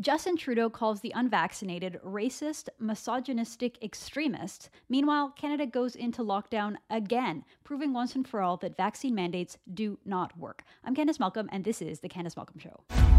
[0.00, 4.68] Justin Trudeau calls the unvaccinated racist, misogynistic extremists.
[4.88, 9.96] Meanwhile, Canada goes into lockdown again, proving once and for all that vaccine mandates do
[10.04, 10.64] not work.
[10.82, 13.13] I'm Candice Malcolm, and this is The Candice Malcolm Show.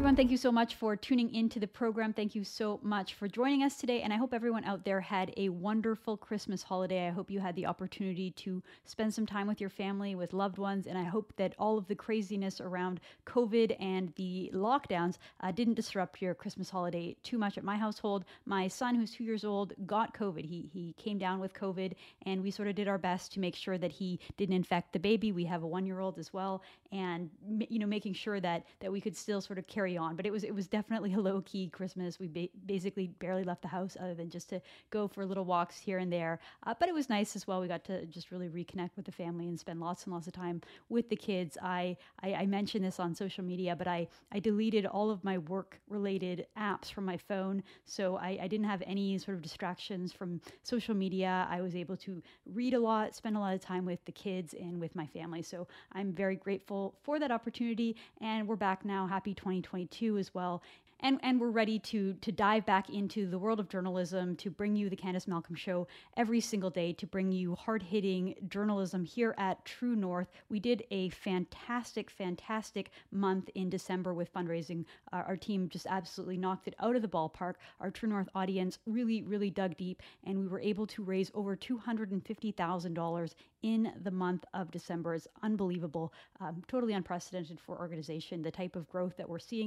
[0.00, 0.16] Everyone.
[0.16, 2.14] Thank you so much for tuning into the program.
[2.14, 4.00] Thank you so much for joining us today.
[4.00, 7.06] And I hope everyone out there had a wonderful Christmas holiday.
[7.06, 10.56] I hope you had the opportunity to spend some time with your family, with loved
[10.56, 10.86] ones.
[10.86, 15.74] And I hope that all of the craziness around COVID and the lockdowns uh, didn't
[15.74, 18.24] disrupt your Christmas holiday too much at my household.
[18.46, 20.46] My son, who's two years old, got COVID.
[20.46, 21.92] He, he came down with COVID,
[22.24, 24.98] and we sort of did our best to make sure that he didn't infect the
[24.98, 25.30] baby.
[25.30, 26.62] We have a one year old as well.
[26.90, 27.28] And,
[27.68, 30.16] you know, making sure that, that we could still sort of carry carry on.
[30.16, 32.18] But it was it was definitely a low key Christmas.
[32.18, 35.78] We ba- basically barely left the house other than just to go for little walks
[35.78, 36.38] here and there.
[36.66, 37.60] Uh, but it was nice as well.
[37.60, 40.32] We got to just really reconnect with the family and spend lots and lots of
[40.32, 41.56] time with the kids.
[41.62, 45.38] I I, I mentioned this on social media, but I I deleted all of my
[45.38, 50.12] work related apps from my phone, so I, I didn't have any sort of distractions
[50.12, 51.46] from social media.
[51.50, 54.54] I was able to read a lot, spend a lot of time with the kids
[54.54, 55.42] and with my family.
[55.42, 59.06] So I'm very grateful for that opportunity, and we're back now.
[59.06, 59.79] Happy 2020.
[59.86, 60.62] 2022 as well
[61.00, 64.76] and and we're ready to to dive back into the world of journalism to bring
[64.76, 65.86] you the Candice Malcolm show
[66.16, 70.28] every single day to bring you hard-hitting journalism here at True North.
[70.48, 74.84] We did a fantastic fantastic month in December with fundraising.
[75.12, 77.54] Our team just absolutely knocked it out of the ballpark.
[77.80, 81.56] Our True North audience really really dug deep and we were able to raise over
[81.56, 85.14] $250,000 in the month of December.
[85.14, 88.42] It's unbelievable, um, totally unprecedented for organization.
[88.42, 89.59] The type of growth that we're seeing,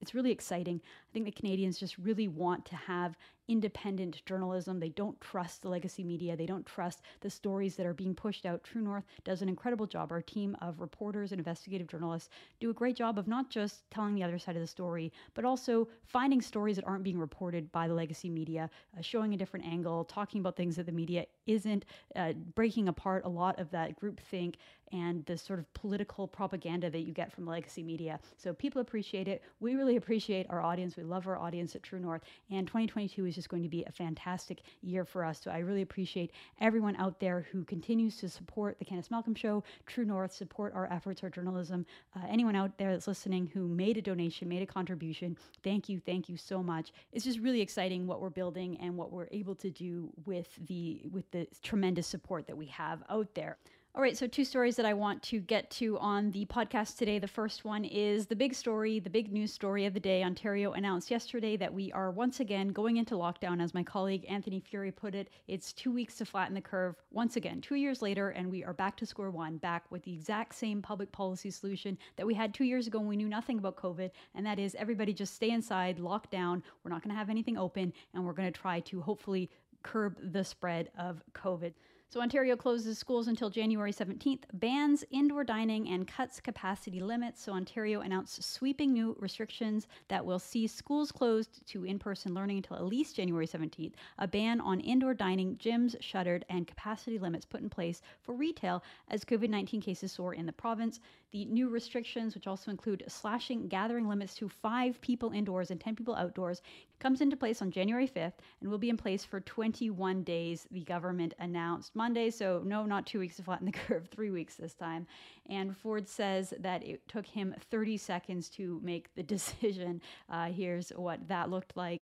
[0.00, 0.80] it's really exciting.
[0.84, 3.16] I think the Canadians just really want to have
[3.50, 4.78] independent journalism.
[4.78, 6.36] They don't trust the legacy media.
[6.36, 8.62] They don't trust the stories that are being pushed out.
[8.62, 10.12] True North does an incredible job.
[10.12, 14.14] Our team of reporters and investigative journalists do a great job of not just telling
[14.14, 17.88] the other side of the story, but also finding stories that aren't being reported by
[17.88, 21.84] the legacy media, uh, showing a different angle, talking about things that the media isn't,
[22.14, 24.54] uh, breaking apart a lot of that groupthink
[24.92, 28.18] and the sort of political propaganda that you get from legacy media.
[28.36, 29.42] So people appreciate it.
[29.60, 30.96] We really appreciate our audience.
[30.96, 32.22] We love our audience at True North.
[32.50, 35.40] And 2022 is just going to be a fantastic year for us.
[35.42, 36.30] So I really appreciate
[36.60, 40.92] everyone out there who continues to support the Candice Malcolm Show, True North, support our
[40.92, 41.86] efforts, our journalism.
[42.14, 46.00] Uh, anyone out there that's listening who made a donation, made a contribution, thank you,
[46.04, 46.92] thank you so much.
[47.12, 51.00] It's just really exciting what we're building and what we're able to do with the
[51.10, 53.56] with the tremendous support that we have out there.
[53.92, 57.18] All right, so two stories that I want to get to on the podcast today.
[57.18, 60.22] The first one is the big story, the big news story of the day.
[60.22, 63.60] Ontario announced yesterday that we are once again going into lockdown.
[63.60, 67.34] As my colleague Anthony Furey put it, it's two weeks to flatten the curve once
[67.34, 70.54] again, two years later, and we are back to square one, back with the exact
[70.54, 73.74] same public policy solution that we had two years ago when we knew nothing about
[73.74, 76.62] COVID, and that is everybody just stay inside, lock down.
[76.84, 79.50] We're not going to have anything open, and we're going to try to hopefully
[79.82, 81.72] curb the spread of COVID.
[82.12, 87.40] So, Ontario closes schools until January 17th, bans indoor dining, and cuts capacity limits.
[87.40, 92.56] So, Ontario announced sweeping new restrictions that will see schools closed to in person learning
[92.56, 93.92] until at least January 17th.
[94.18, 98.82] A ban on indoor dining, gyms shuttered, and capacity limits put in place for retail
[99.06, 100.98] as COVID 19 cases soar in the province.
[101.32, 105.94] The new restrictions, which also include slashing gathering limits to five people indoors and 10
[105.94, 106.60] people outdoors,
[106.98, 110.82] comes into place on January 5th and will be in place for 21 days, the
[110.82, 112.30] government announced Monday.
[112.30, 115.06] So, no, not two weeks to flatten the curve, three weeks this time.
[115.48, 120.02] And Ford says that it took him 30 seconds to make the decision.
[120.28, 122.00] Uh, here's what that looked like.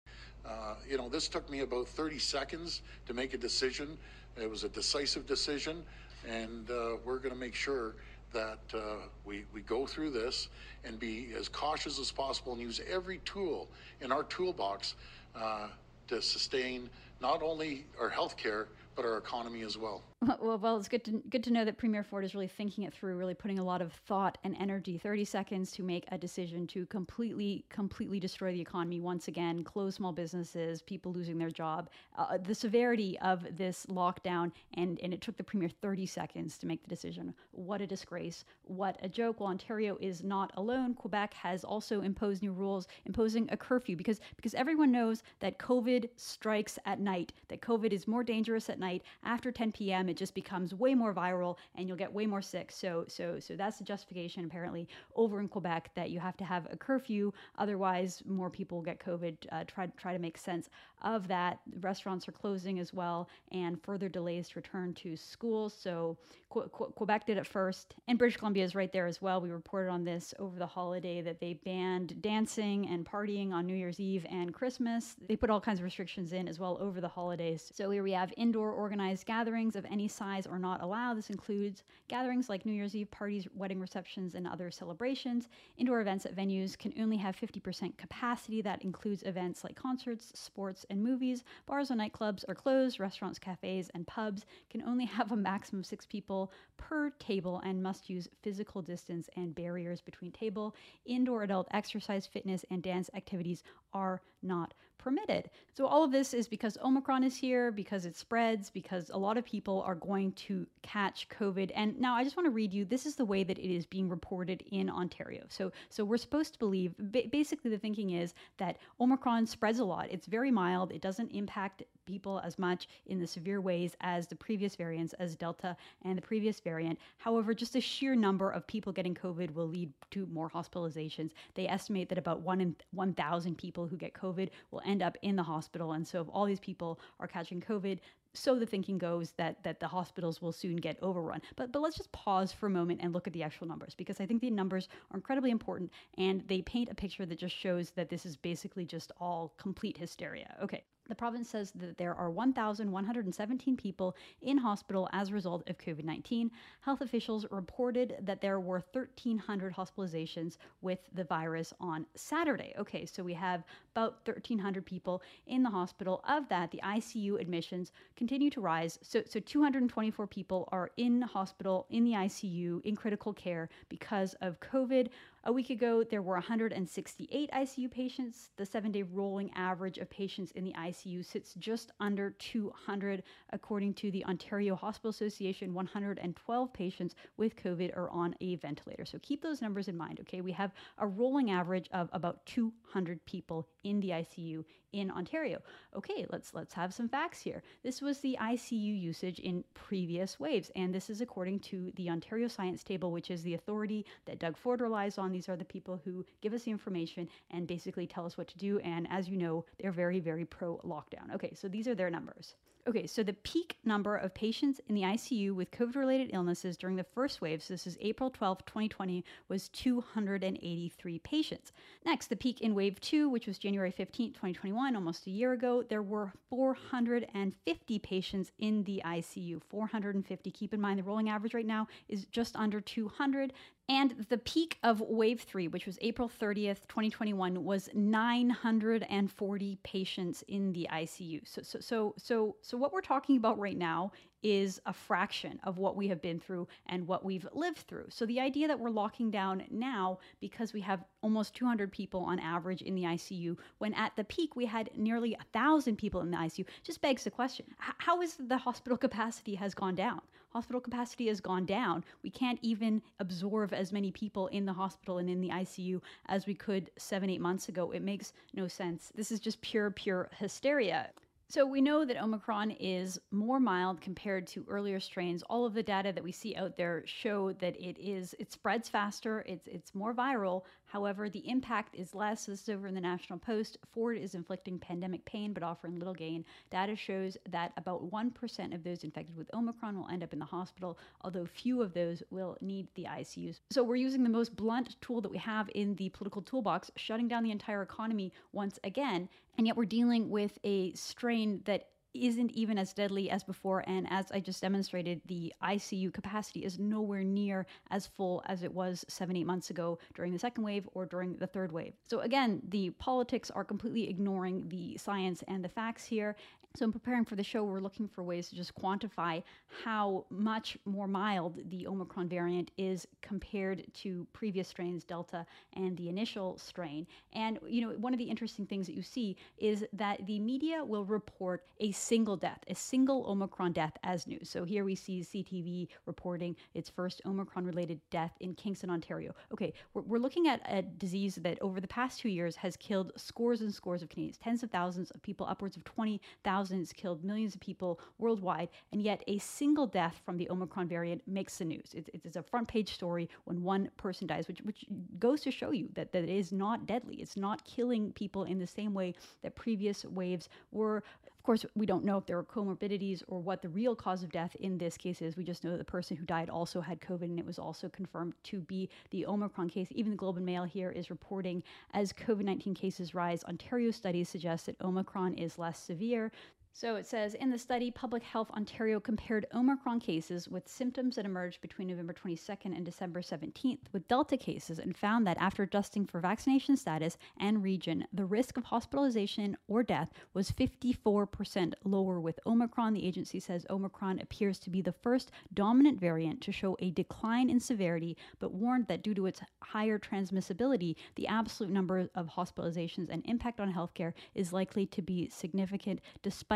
[0.45, 3.97] Uh, you know, this took me about 30 seconds to make a decision.
[4.37, 5.85] It was a decisive decision,
[6.29, 7.95] and uh, we're going to make sure
[8.33, 8.79] that uh,
[9.25, 10.49] we, we go through this
[10.85, 13.69] and be as cautious as possible and use every tool
[14.01, 14.95] in our toolbox
[15.35, 15.69] uh,
[16.09, 16.89] to sustain
[17.21, 20.03] not only our health care, but our economy as well.
[20.41, 22.93] Well, well, it's good to good to know that Premier Ford is really thinking it
[22.93, 24.99] through, really putting a lot of thought and energy.
[24.99, 29.97] Thirty seconds to make a decision to completely, completely destroy the economy once again, close
[29.97, 31.91] small businesses, people losing their job.
[32.17, 36.67] Uh, the severity of this lockdown, and and it took the Premier thirty seconds to
[36.67, 37.35] make the decision.
[37.51, 38.45] What a disgrace!
[38.65, 39.41] What a joke!
[39.41, 40.95] Well, Ontario is not alone.
[40.95, 46.11] Quebec has also imposed new rules, imposing a curfew because because everyone knows that COVID
[46.17, 47.33] strikes at night.
[47.49, 51.15] That COVID is more dangerous at night after 10 p.m it just becomes way more
[51.15, 52.71] viral and you'll get way more sick.
[52.71, 54.87] So so so that's the justification apparently
[55.17, 59.35] over in Quebec that you have to have a curfew, otherwise more people get COVID.
[59.51, 60.69] Uh, try try to make sense
[61.03, 61.61] of that.
[61.81, 65.69] Restaurants are closing as well, and further delays to return to school.
[65.71, 66.17] So
[66.51, 69.41] Qu- Qu- Quebec did it first, and British Columbia is right there as well.
[69.41, 73.75] We reported on this over the holiday that they banned dancing and partying on New
[73.75, 75.17] Year's Eve and Christmas.
[75.27, 77.73] They put all kinds of restrictions in as well over the holidays.
[77.75, 81.17] So here we have indoor organized gatherings of any size are not allowed.
[81.17, 85.49] This includes gatherings like New Year's Eve parties, wedding receptions, and other celebrations.
[85.77, 88.63] Indoor events at venues can only have 50% capacity.
[88.63, 91.45] That includes events like concerts, sports, and movies.
[91.67, 93.01] Bars and nightclubs are closed.
[93.01, 97.83] Restaurants, cafes, and pubs can only have a maximum of six people per table and
[97.83, 100.75] must use physical distance and barriers between table.
[101.07, 103.63] Indoor adult exercise, fitness, and dance activities
[103.93, 105.51] are not permitted.
[105.75, 109.37] So, all of this is because Omicron is here, because it spreads, because a lot
[109.37, 111.71] of people are going to catch COVID.
[111.75, 113.87] And now I just want to read you this is the way that it is
[113.87, 115.45] being reported in Ontario.
[115.49, 116.95] So, so we're supposed to believe
[117.31, 120.09] basically the thinking is that Omicron spreads a lot.
[120.11, 124.37] It's very mild, it doesn't impact people as much in the severe ways as the
[124.37, 126.99] previous variants, as Delta and the previous variant.
[127.19, 131.33] However, just the sheer number of people getting COVID will lead to more hospitalizations.
[131.55, 135.37] They estimate that about one in 1,000 people who get COVID will end up in
[135.37, 135.93] the hospital.
[135.93, 137.99] And so, if all these people are catching COVID,
[138.35, 141.43] so the thinking goes that that the hospitals will soon get overrun.
[141.57, 144.21] But but let's just pause for a moment and look at the actual numbers because
[144.21, 147.91] I think the numbers are incredibly important and they paint a picture that just shows
[147.91, 150.57] that this is basically just all complete hysteria.
[150.63, 150.85] Okay.
[151.13, 156.05] The province says that there are 1,117 people in hospital as a result of COVID
[156.05, 156.51] 19.
[156.81, 162.73] Health officials reported that there were 1,300 hospitalizations with the virus on Saturday.
[162.79, 163.63] Okay, so we have
[163.95, 166.25] about 1,300 people in the hospital.
[166.27, 168.99] Of that, the ICU admissions continue to rise.
[169.03, 174.59] So, so 224 people are in hospital, in the ICU, in critical care because of
[174.61, 175.09] COVID.
[175.45, 178.51] A week ago, there were 168 ICU patients.
[178.57, 183.25] The seven day rolling average of patients in the ICU sits just under 200.
[183.51, 189.05] According to the Ontario Hospital Association, 112 patients with COVID are on a ventilator.
[189.05, 190.43] So keep those numbers in mind, okay?
[190.43, 195.61] We have a rolling average of about 200 people in the ICU in Ontario.
[195.97, 197.63] Okay, let's let's have some facts here.
[197.83, 202.49] This was the ICU usage in previous waves, and this is according to the Ontario
[202.49, 205.33] Science Table, which is the authority that Doug Ford relies on.
[205.33, 208.59] These are the people who give us the information and basically tell us what to
[208.59, 208.79] do.
[208.81, 211.35] And as you know, they're very very pro lockdown.
[211.35, 212.55] Okay, so these are their numbers.
[212.85, 216.97] Okay, so the peak number of patients in the ICU with COVID related illnesses during
[216.97, 221.71] the first wave, so this is April 12, 2020, was 283 patients.
[222.05, 225.85] Next, the peak in wave two, which was January 15, 2021, almost a year ago,
[225.89, 229.63] there were 450 patients in the ICU.
[229.63, 230.51] 450.
[230.51, 233.53] Keep in mind the rolling average right now is just under 200.
[233.89, 240.73] And the peak of wave three, which was April 30th, 2021, was 940 patients in
[240.73, 241.41] the ICU.
[241.45, 244.13] So, so, so, so, so what we're talking about right now
[244.43, 248.07] is a fraction of what we have been through and what we've lived through.
[248.09, 252.39] So the idea that we're locking down now because we have almost 200 people on
[252.39, 256.31] average in the ICU, when at the peak we had nearly a thousand people in
[256.31, 260.21] the ICU, just begs the question: How is the hospital capacity has gone down?
[260.53, 262.05] Hospital capacity has gone down.
[262.23, 266.47] We can't even absorb as many people in the hospital and in the ICU as
[266.47, 267.91] we could seven, eight months ago.
[267.91, 269.11] It makes no sense.
[269.15, 271.11] This is just pure, pure hysteria.
[271.49, 275.43] So we know that Omicron is more mild compared to earlier strains.
[275.51, 278.89] All of the data that we see out there show that it is it spreads
[278.89, 280.63] faster, it's it's more viral.
[280.93, 282.45] However, the impact is less.
[282.45, 283.79] This is over in the National Post.
[283.95, 286.45] Ford is inflicting pandemic pain but offering little gain.
[286.71, 290.45] Data shows that about 1% of those infected with Omicron will end up in the
[290.45, 293.61] hospital, although few of those will need the ICUs.
[293.71, 297.27] So we're using the most blunt tool that we have in the political toolbox, shutting
[297.27, 299.31] down the entire economy once again.
[299.57, 303.85] And yet we're dealing with a strain that isn't even as deadly as before.
[303.87, 308.73] And as I just demonstrated, the ICU capacity is nowhere near as full as it
[308.73, 311.95] was seven, eight months ago during the second wave or during the third wave.
[312.09, 316.37] So, again, the politics are completely ignoring the science and the facts here.
[316.75, 319.43] So, in preparing for the show, we're looking for ways to just quantify
[319.85, 326.09] how much more mild the Omicron variant is compared to previous strains, Delta and the
[326.09, 327.07] initial strain.
[327.35, 330.83] And, you know, one of the interesting things that you see is that the media
[330.83, 334.49] will report a single death, a single Omicron death as news.
[334.49, 339.35] So, here we see CTV reporting its first Omicron related death in Kingston, Ontario.
[339.53, 343.13] Okay, we're, we're looking at a disease that over the past two years has killed
[343.17, 347.25] scores and scores of Canadians, tens of thousands of people, upwards of 20,000 thousands, killed
[347.25, 351.65] millions of people worldwide, and yet a single death from the Omicron variant makes the
[351.65, 351.93] news.
[351.93, 354.87] It, it's a front page story when one person dies, which, which
[355.19, 357.17] goes to show you that, that it is not deadly.
[357.17, 361.03] It's not killing people in the same way that previous waves were.
[361.43, 364.31] Of course, we don't know if there are comorbidities or what the real cause of
[364.31, 365.37] death in this case is.
[365.37, 367.89] We just know that the person who died also had COVID and it was also
[367.89, 369.89] confirmed to be the Omicron case.
[369.91, 374.29] Even the Globe and Mail here is reporting as COVID 19 cases rise, Ontario studies
[374.29, 376.31] suggest that Omicron is less severe.
[376.75, 381.27] So it says in the study, Public Health Ontario compared Omicron cases with symptoms that
[381.27, 386.07] emerged between November 22nd and December 17th with Delta cases and found that after adjusting
[386.07, 392.41] for vaccination status and region, the risk of hospitalization or death was 54% lower with
[392.47, 392.95] Omicron.
[392.95, 397.51] The agency says Omicron appears to be the first dominant variant to show a decline
[397.51, 403.11] in severity, but warned that due to its higher transmissibility, the absolute number of hospitalizations
[403.11, 406.01] and impact on healthcare is likely to be significant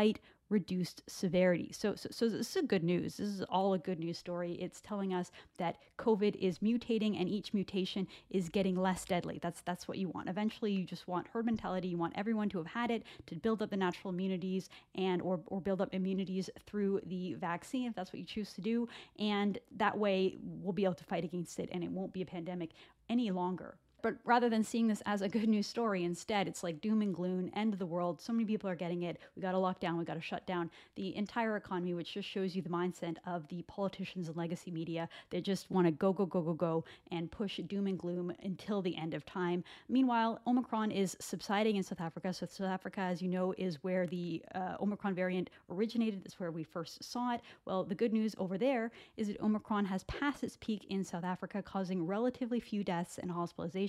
[0.07, 1.73] despite reduced severity.
[1.73, 3.17] So, so, so this is good news.
[3.17, 4.53] This is all a good news story.
[4.53, 9.39] It's telling us that COVID is mutating and each mutation is getting less deadly.
[9.41, 10.29] That's that's what you want.
[10.29, 11.89] Eventually, you just want herd mentality.
[11.89, 15.41] You want everyone to have had it to build up the natural immunities and or
[15.47, 18.87] or build up immunities through the vaccine if that's what you choose to do.
[19.19, 22.25] And that way, we'll be able to fight against it, and it won't be a
[22.25, 22.69] pandemic
[23.09, 23.75] any longer.
[24.01, 27.13] But rather than seeing this as a good news story, instead, it's like doom and
[27.13, 28.21] gloom, end of the world.
[28.21, 29.17] So many people are getting it.
[29.35, 29.97] We got to lock down.
[29.97, 33.47] We got to shut down the entire economy, which just shows you the mindset of
[33.47, 35.09] the politicians and legacy media.
[35.31, 38.81] They just want to go, go, go, go, go, and push doom and gloom until
[38.81, 39.63] the end of time.
[39.89, 42.31] Meanwhile, Omicron is subsiding in South Africa.
[42.33, 46.21] So, South Africa, as you know, is where the uh, Omicron variant originated.
[46.23, 47.41] It's where we first saw it.
[47.65, 51.23] Well, the good news over there is that Omicron has passed its peak in South
[51.23, 53.86] Africa, causing relatively few deaths and hospitalizations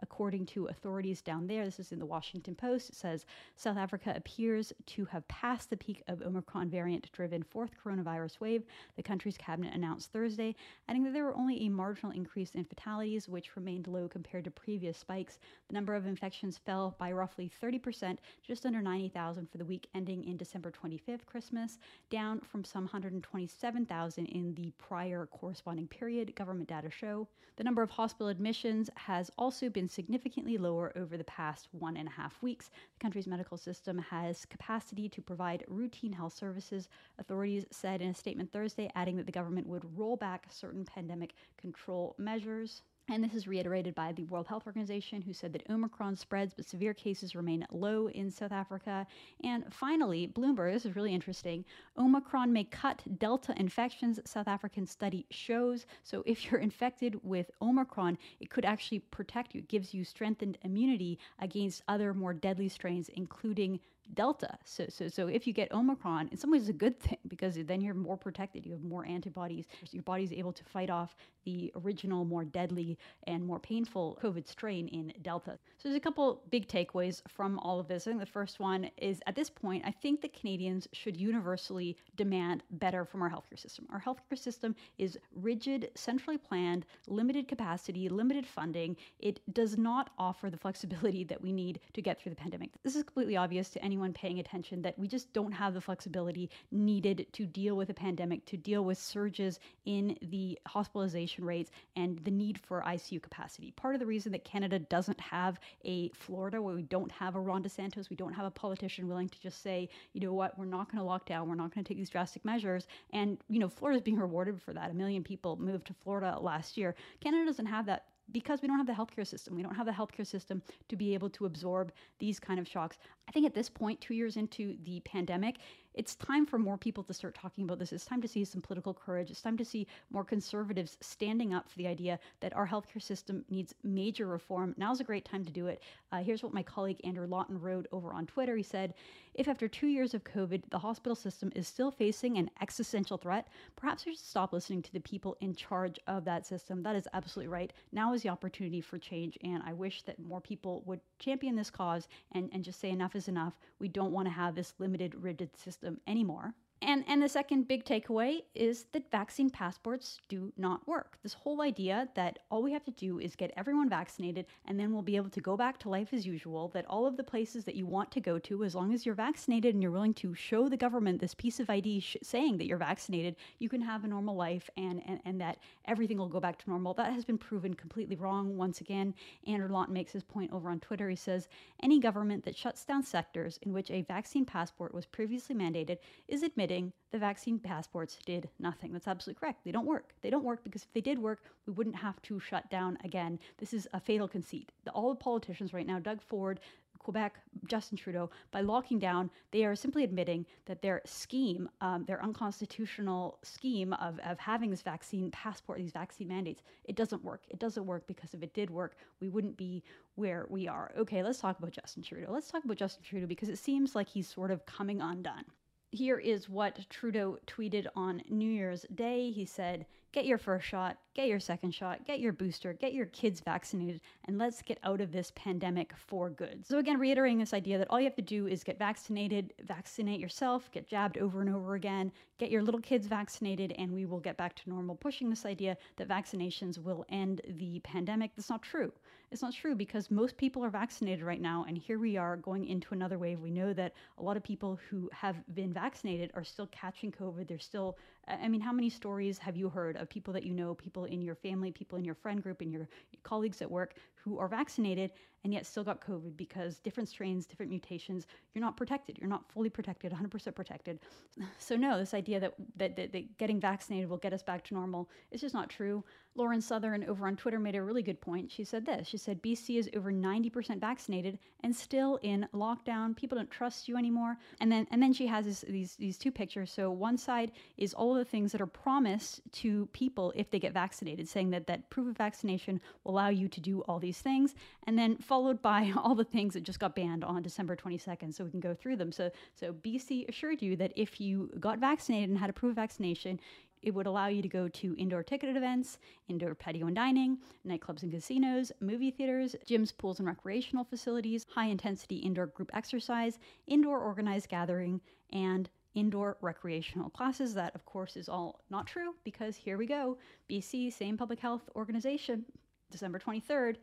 [0.00, 1.64] according to authorities down there.
[1.64, 2.90] This is in the Washington Post.
[2.90, 3.26] It says
[3.56, 8.64] South Africa appears to have passed the peak of Omicron variant driven fourth coronavirus wave,
[8.96, 10.54] the country's cabinet announced Thursday,
[10.88, 14.50] adding that there were only a marginal increase in fatalities, which remained low compared to
[14.50, 15.38] previous spikes.
[15.68, 20.24] The number of infections fell by roughly 30%, just under 90,000 for the week ending
[20.24, 21.78] in December 25th, Christmas,
[22.10, 27.26] down from some 127,000 in the prior corresponding period, government data show.
[27.56, 32.08] The number of hospital admissions has also been significantly lower over the past one and
[32.08, 32.68] a half weeks.
[32.68, 38.14] The country's medical system has capacity to provide routine health services, authorities said in a
[38.14, 42.82] statement Thursday, adding that the government would roll back certain pandemic control measures.
[43.10, 46.68] And this is reiterated by the World Health Organization, who said that Omicron spreads, but
[46.68, 49.06] severe cases remain low in South Africa.
[49.42, 51.64] And finally, Bloomberg, this is really interesting
[51.96, 55.86] Omicron may cut Delta infections, South African study shows.
[56.02, 59.60] So if you're infected with Omicron, it could actually protect you.
[59.60, 63.80] It gives you strengthened immunity against other more deadly strains, including
[64.14, 64.58] Delta.
[64.64, 67.56] So, so, so if you get Omicron, in some ways it's a good thing because
[67.56, 68.64] then you're more protected.
[68.64, 69.66] You have more antibodies.
[69.92, 74.88] Your body's able to fight off the original, more deadly and more painful COVID strain
[74.88, 75.58] in Delta.
[75.78, 78.06] So there's a couple big takeaways from all of this.
[78.06, 81.96] I think the first one is at this point, I think that Canadians should universally
[82.16, 83.86] demand better from our healthcare system.
[83.92, 88.96] Our healthcare system is rigid, centrally planned, limited capacity, limited funding.
[89.20, 92.70] It does not offer the flexibility that we need to get through the pandemic.
[92.82, 95.80] This is completely obvious to anyone anyone paying attention that we just don't have the
[95.80, 101.72] flexibility needed to deal with a pandemic, to deal with surges in the hospitalization rates
[101.96, 103.72] and the need for ICU capacity.
[103.72, 107.40] Part of the reason that Canada doesn't have a Florida where we don't have a
[107.40, 110.64] Ron DeSantis, we don't have a politician willing to just say, you know what, we're
[110.64, 112.86] not going to lock down, we're not going to take these drastic measures.
[113.12, 114.92] And, you know, Florida's being rewarded for that.
[114.92, 116.94] A million people moved to Florida last year.
[117.20, 119.56] Canada doesn't have that because we don't have the healthcare system.
[119.56, 122.98] We don't have the healthcare system to be able to absorb these kind of shocks.
[123.28, 125.58] I think at this point, two years into the pandemic,
[125.98, 127.92] it's time for more people to start talking about this.
[127.92, 129.32] It's time to see some political courage.
[129.32, 133.44] It's time to see more conservatives standing up for the idea that our healthcare system
[133.50, 134.76] needs major reform.
[134.78, 135.82] Now's a great time to do it.
[136.12, 138.56] Uh, here's what my colleague Andrew Lawton wrote over on Twitter.
[138.56, 138.94] He said,
[139.34, 143.48] If after two years of COVID, the hospital system is still facing an existential threat,
[143.74, 146.80] perhaps we should stop listening to the people in charge of that system.
[146.84, 147.72] That is absolutely right.
[147.90, 151.70] Now is the opportunity for change, and I wish that more people would champion this
[151.70, 153.54] cause and, and just say enough is enough.
[153.80, 156.54] We don't want to have this limited, rigid system anymore.
[156.80, 161.18] And and the second big takeaway is that vaccine passports do not work.
[161.24, 164.92] This whole idea that all we have to do is get everyone vaccinated and then
[164.92, 167.64] we'll be able to go back to life as usual, that all of the places
[167.64, 170.34] that you want to go to as long as you're vaccinated and you're willing to
[170.34, 174.04] show the government this piece of ID sh- saying that you're vaccinated, you can have
[174.04, 176.94] a normal life and, and and that everything will go back to normal.
[176.94, 179.14] That has been proven completely wrong once again.
[179.48, 181.08] Andrew Lawton makes his point over on Twitter.
[181.10, 181.48] He says
[181.82, 186.44] any government that shuts down sectors in which a vaccine passport was previously mandated is
[186.44, 186.67] admitting
[187.10, 188.92] the vaccine passports did nothing.
[188.92, 189.64] That's absolutely correct.
[189.64, 190.14] They don't work.
[190.22, 193.38] They don't work because if they did work, we wouldn't have to shut down again.
[193.58, 194.72] This is a fatal conceit.
[194.84, 196.60] The, all the politicians right now, Doug Ford,
[196.98, 202.22] Quebec, Justin Trudeau, by locking down, they are simply admitting that their scheme, um, their
[202.22, 207.44] unconstitutional scheme of, of having this vaccine passport, these vaccine mandates, it doesn't work.
[207.48, 209.82] It doesn't work because if it did work, we wouldn't be
[210.16, 210.92] where we are.
[210.98, 212.30] Okay, let's talk about Justin Trudeau.
[212.30, 215.44] Let's talk about Justin Trudeau because it seems like he's sort of coming undone
[215.90, 219.30] here is what Trudeau tweeted on New Year's Day.
[219.30, 223.06] He said, Get your first shot, get your second shot, get your booster, get your
[223.06, 226.64] kids vaccinated, and let's get out of this pandemic for good.
[226.66, 230.18] So, again, reiterating this idea that all you have to do is get vaccinated, vaccinate
[230.18, 234.18] yourself, get jabbed over and over again, get your little kids vaccinated, and we will
[234.18, 234.94] get back to normal.
[234.94, 238.30] Pushing this idea that vaccinations will end the pandemic.
[238.34, 238.90] That's not true.
[239.30, 242.66] It's not true because most people are vaccinated right now, and here we are going
[242.66, 243.40] into another wave.
[243.40, 247.46] We know that a lot of people who have been vaccinated are still catching COVID.
[247.46, 250.74] They're still, I mean, how many stories have you heard of people that you know,
[250.74, 252.88] people in your family, people in your friend group, and your
[253.22, 255.12] colleagues at work who are vaccinated
[255.44, 259.18] and yet still got COVID because different strains, different mutations, you're not protected.
[259.18, 261.00] You're not fully protected, 100% protected.
[261.58, 264.74] So, no, this idea that, that, that, that getting vaccinated will get us back to
[264.74, 266.04] normal is just not true.
[266.34, 268.50] Lauren Southern over on Twitter made a really good point.
[268.50, 273.16] She said this She said, BC is over 90% vaccinated and still in lockdown.
[273.16, 274.36] People don't trust you anymore.
[274.60, 276.70] And then, and then she has this, these, these two pictures.
[276.70, 280.72] So, one side is all the things that are promised to people if they get
[280.72, 284.54] vaccinated, saying that that proof of vaccination will allow you to do all these things.
[284.86, 288.44] And then followed by all the things that just got banned on December 22nd, so
[288.44, 289.12] we can go through them.
[289.12, 292.76] So, so BC assured you that if you got vaccinated and had a proof of
[292.76, 293.40] vaccination,
[293.82, 295.98] it would allow you to go to indoor ticketed events,
[296.28, 301.66] indoor patio and dining, nightclubs and casinos, movie theaters, gyms, pools, and recreational facilities, high
[301.66, 305.00] intensity indoor group exercise, indoor organized gathering,
[305.32, 307.54] and indoor recreational classes.
[307.54, 310.18] That, of course, is all not true because here we go.
[310.48, 312.44] BC, same public health organization,
[312.90, 313.76] December 23rd.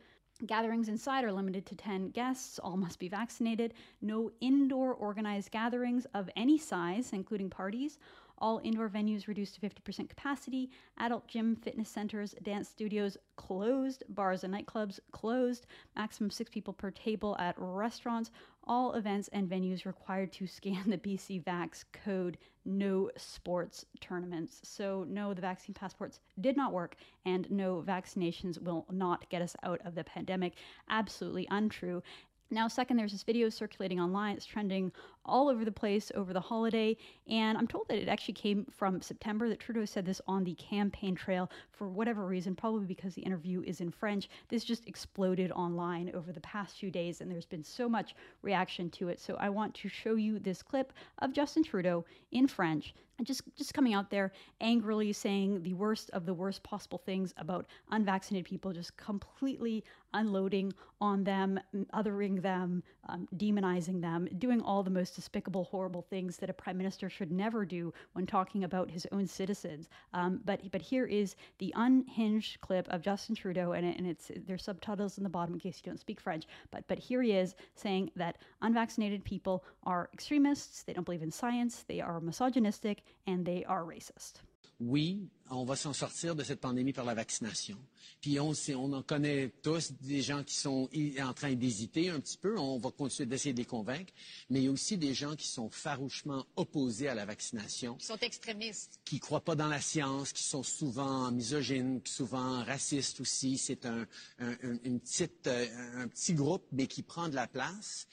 [0.44, 2.58] Gatherings inside are limited to 10 guests.
[2.58, 3.72] All must be vaccinated.
[4.02, 7.98] No indoor organized gatherings of any size, including parties.
[8.38, 10.70] All indoor venues reduced to 50% capacity.
[10.98, 14.04] Adult gym, fitness centers, dance studios closed.
[14.08, 15.66] Bars and nightclubs closed.
[15.96, 18.30] Maximum six people per table at restaurants.
[18.68, 22.36] All events and venues required to scan the BC Vax code.
[22.64, 24.60] No sports tournaments.
[24.64, 29.54] So, no, the vaccine passports did not work, and no, vaccinations will not get us
[29.62, 30.54] out of the pandemic.
[30.90, 32.02] Absolutely untrue.
[32.50, 34.36] Now, second, there's this video circulating online.
[34.36, 34.92] It's trending
[35.24, 36.96] all over the place over the holiday.
[37.28, 40.54] And I'm told that it actually came from September, that Trudeau said this on the
[40.54, 44.28] campaign trail for whatever reason, probably because the interview is in French.
[44.48, 48.90] This just exploded online over the past few days, and there's been so much reaction
[48.90, 49.18] to it.
[49.18, 53.74] So I want to show you this clip of Justin Trudeau in French just just
[53.74, 58.72] coming out there angrily saying the worst of the worst possible things about unvaccinated people,
[58.72, 61.60] just completely unloading on them,
[61.92, 66.78] othering them, um, demonizing them, doing all the most despicable, horrible things that a prime
[66.78, 69.88] minister should never do when talking about his own citizens.
[70.14, 74.30] Um, but but here is the unhinged clip of Justin Trudeau, and, it, and it's
[74.46, 76.44] there's subtitles in the bottom in case you don't speak French.
[76.70, 80.82] But but here he is saying that unvaccinated people are extremists.
[80.82, 81.84] They don't believe in science.
[81.86, 84.42] They are misogynistic and they are racist.
[84.78, 87.78] Oui, on va s'en sortir de cette pandémie par la vaccination.
[88.20, 90.90] Puis on, on en connaît tous des gens qui sont
[91.22, 92.58] en train d'hésiter un petit peu.
[92.58, 94.12] On va continuer d'essayer de les convaincre.
[94.50, 97.94] Mais il y a aussi des gens qui sont farouchement opposés à la vaccination.
[97.94, 99.00] Qui sont extrémistes.
[99.06, 103.56] Qui croient pas dans la science, qui sont souvent misogynes, souvent racistes aussi.
[103.56, 104.06] C'est un,
[104.40, 108.08] un, une petite, euh, un petit groupe, mais qui prend de la place.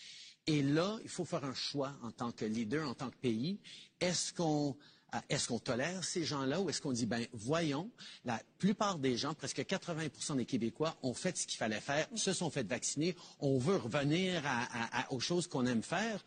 [0.46, 3.60] Et là, il faut faire un choix en tant que leader, en tant que pays.
[4.04, 4.76] Est-ce qu'on
[5.30, 7.90] est-ce qu'on tolère ces gens-là ou est-ce qu'on dit, ben voyons,
[8.26, 12.34] la plupart des gens, presque 80 des Québécois, ont fait ce qu'il fallait faire, se
[12.34, 14.42] sont fait vacciner, on veut revenir
[15.10, 16.24] aux choses qu'on aime faire.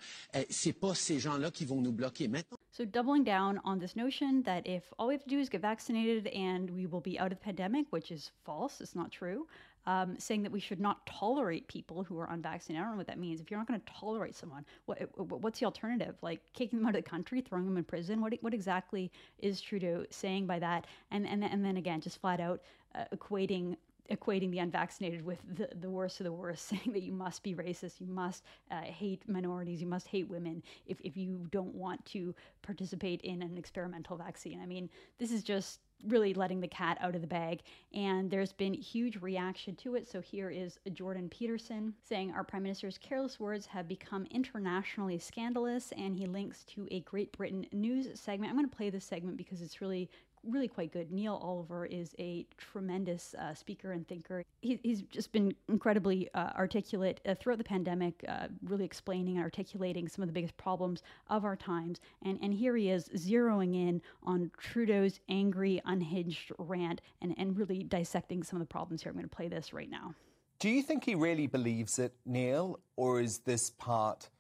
[0.51, 2.59] C'est pas ces gens-là qui vont nous bloquer maintenant.
[2.71, 5.63] So doubling down on this notion that if all we have to do is get
[5.63, 9.47] vaccinated and we will be out of the pandemic, which is false, it's not true.
[9.87, 12.81] Um, saying that we should not tolerate people who are unvaccinated.
[12.81, 13.41] I don't know what that means.
[13.41, 16.17] If you're not going to tolerate someone, what what's the alternative?
[16.23, 18.21] Like kicking them out of the country, throwing them in prison?
[18.21, 20.87] What what exactly is Trudeau saying by that?
[21.11, 22.61] And and and then again, just flat out
[22.95, 23.77] uh, equating
[24.11, 27.55] equating the unvaccinated with the, the worst of the worst, saying that you must be
[27.55, 32.05] racist, you must uh, hate minorities, you must hate women if, if you don't want
[32.07, 34.61] to participate in an experimental vaccine.
[34.61, 37.63] I mean, this is just really letting the cat out of the bag.
[37.95, 40.09] And there's been huge reaction to it.
[40.09, 45.93] So here is Jordan Peterson saying our prime minister's careless words have become internationally scandalous.
[45.97, 48.51] And he links to a Great Britain news segment.
[48.51, 50.11] I'm going to play this segment because it's really
[50.49, 51.11] really quite good.
[51.13, 54.45] Neil Oliver is a tremendous uh, speaker and thinker.
[54.61, 59.45] He, he's just been incredibly uh, articulate uh, throughout the pandemic, uh, really explaining and
[59.45, 62.01] articulating some of the biggest problems of our times.
[62.23, 67.83] And, and here he is zeroing in on Trudeau's angry, unhinged rant and, and really
[67.83, 69.11] dissecting some of the problems here.
[69.11, 70.15] I'm going to play this right now.
[70.59, 74.31] Do you think he really believes it, Neil, or is this part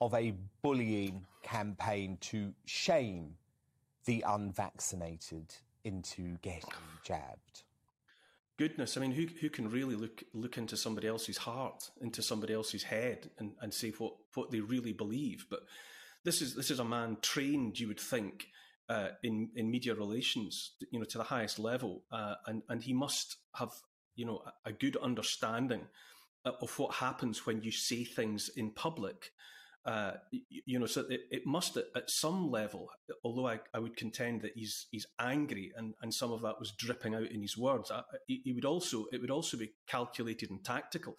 [0.00, 3.34] of a bullying campaign to shame
[4.04, 6.70] the unvaccinated into getting
[7.02, 7.62] jabbed?
[8.56, 12.54] Goodness, I mean, who who can really look look into somebody else's heart, into somebody
[12.54, 15.46] else's head, and, and say what, what they really believe?
[15.50, 15.60] But
[16.22, 18.46] this is this is a man trained, you would think,
[18.88, 22.92] uh, in in media relations, you know, to the highest level, uh, and and he
[22.92, 23.72] must have
[24.14, 25.88] you know a, a good understanding
[26.44, 29.32] of what happens when you say things in public
[29.86, 30.12] uh,
[30.48, 32.88] you know, so it, it must at, at, some level,
[33.22, 36.72] although I, I, would contend that he's he's angry and, and some of that was
[36.72, 37.90] dripping out in his words.
[37.90, 41.18] I, he, would also it would also be calculated and tactical,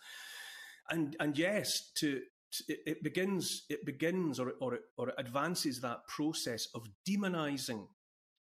[0.89, 2.21] and and yes, to,
[2.67, 7.85] it, it, begins it begins or or or it advances that process of demonizing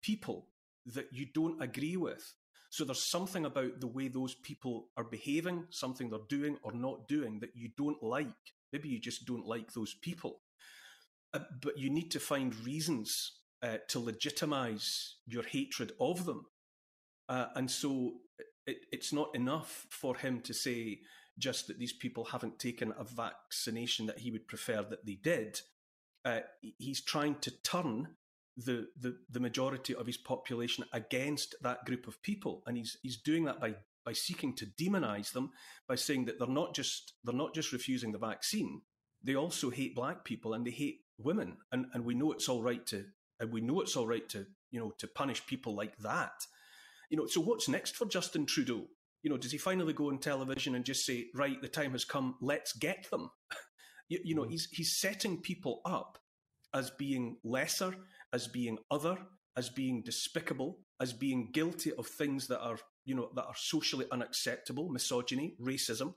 [0.01, 0.47] people
[0.85, 2.33] that you don't agree with.
[2.71, 7.07] So there's something about the way those people are behaving, something they're doing or not
[7.07, 8.27] doing that you don't like
[8.71, 10.41] Maybe you just don't like those people.
[11.33, 16.45] Uh, but you need to find reasons uh, to legitimize your hatred of them.
[17.27, 18.13] Uh, and so
[18.65, 20.99] it, it's not enough for him to say
[21.37, 25.61] just that these people haven't taken a vaccination that he would prefer that they did.
[26.25, 26.41] Uh,
[26.77, 28.09] he's trying to turn
[28.57, 32.61] the, the, the majority of his population against that group of people.
[32.65, 35.51] And he's, he's doing that by by seeking to demonize them
[35.87, 38.81] by saying that they're not just they're not just refusing the vaccine.
[39.23, 41.57] They also hate black people and they hate women.
[41.71, 43.05] And and we know it's all right to
[43.39, 46.45] and we know it's all right to you know to punish people like that.
[47.09, 48.87] You know so what's next for Justin Trudeau?
[49.23, 52.05] You know does he finally go on television and just say right the time has
[52.05, 53.31] come let's get them.
[54.11, 54.49] You, you know mm.
[54.49, 56.17] he's he's setting people up
[56.73, 57.93] as being lesser
[58.33, 59.19] as being other
[59.55, 62.79] as being despicable as being guilty of things that are
[63.09, 66.13] you know, that are socially unacceptable, misogyny, racism,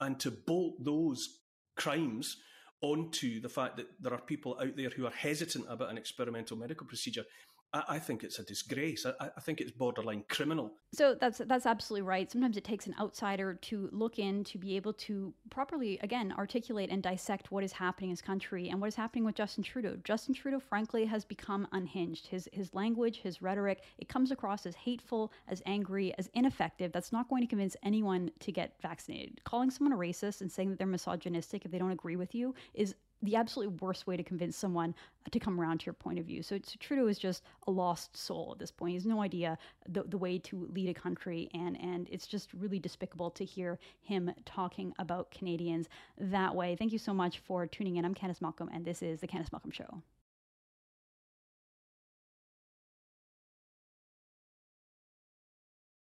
[0.00, 1.38] and to bolt those
[1.74, 2.36] crimes
[2.82, 6.56] onto the fact that there are people out there who are hesitant about an experimental
[6.56, 7.24] medical procedure
[7.74, 9.04] I, think it's a disgrace.
[9.04, 10.72] I, I, think it's borderline criminal.
[10.94, 12.30] So that's that's absolutely right.
[12.30, 16.88] Sometimes it takes an outsider to look in to be able to properly, again, articulate
[16.90, 19.96] and dissect what is happening in this country and what is happening with Justin Trudeau.
[20.02, 22.26] Justin Trudeau, frankly, has become unhinged.
[22.26, 26.90] His his language, his rhetoric, it comes across as hateful, as angry, as ineffective.
[26.92, 29.42] That's not going to convince anyone to get vaccinated.
[29.44, 32.54] Calling someone a racist and saying that they're misogynistic if they don't agree with you
[32.72, 34.94] is the absolute worst way to convince someone
[35.30, 36.42] to come around to your point of view.
[36.42, 38.90] So, so Trudeau is just a lost soul at this point.
[38.90, 42.52] He has no idea the, the way to lead a country, and and it's just
[42.54, 46.76] really despicable to hear him talking about Canadians that way.
[46.76, 48.04] Thank you so much for tuning in.
[48.04, 50.02] I'm Candice Malcolm, and this is the Candice Malcolm Show.